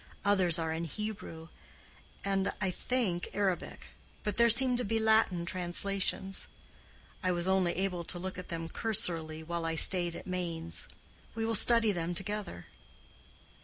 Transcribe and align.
Others 0.25 0.57
are 0.57 0.71
in 0.71 0.85
Hebrew, 0.85 1.49
and, 2.25 2.51
I 2.59 2.71
think, 2.71 3.29
Arabic; 3.35 3.89
but 4.23 4.35
there 4.35 4.49
seem 4.49 4.75
to 4.77 4.83
be 4.83 4.97
Latin 4.97 5.45
translations. 5.45 6.47
I 7.21 7.31
was 7.31 7.47
only 7.47 7.73
able 7.73 8.03
to 8.05 8.17
look 8.17 8.39
at 8.39 8.49
them 8.49 8.67
cursorily 8.67 9.43
while 9.43 9.63
I 9.63 9.75
stayed 9.75 10.15
at 10.15 10.25
Mainz. 10.25 10.87
We 11.35 11.45
will 11.45 11.53
study 11.53 11.91
them 11.91 12.15
together." 12.15 12.65